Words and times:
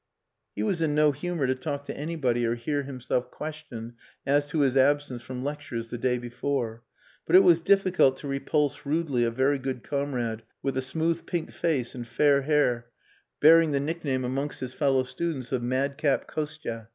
He 0.55 0.63
was 0.63 0.81
in 0.81 0.95
no 0.95 1.11
humour 1.11 1.45
to 1.45 1.53
talk 1.53 1.85
to 1.85 1.95
anybody 1.95 2.43
or 2.43 2.55
hear 2.55 2.81
himself 2.81 3.29
questioned 3.29 3.93
as 4.25 4.47
to 4.47 4.61
his 4.61 4.75
absence 4.75 5.21
from 5.21 5.43
lectures 5.43 5.91
the 5.91 5.97
day 5.99 6.17
before. 6.17 6.81
But 7.27 7.35
it 7.35 7.43
was 7.43 7.61
difficult 7.61 8.17
to 8.17 8.27
repulse 8.27 8.83
rudely 8.83 9.23
a 9.23 9.29
very 9.29 9.59
good 9.59 9.83
comrade 9.83 10.41
with 10.63 10.75
a 10.75 10.81
smooth 10.81 11.27
pink 11.27 11.51
face 11.51 11.93
and 11.93 12.07
fair 12.07 12.41
hair, 12.41 12.87
bearing 13.41 13.73
the 13.73 13.79
nickname 13.79 14.25
amongst 14.25 14.59
his 14.61 14.73
fellow 14.73 15.03
students 15.03 15.51
of 15.51 15.61
"Madcap 15.61 16.27
Kostia." 16.27 16.89